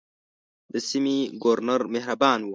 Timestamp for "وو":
2.43-2.49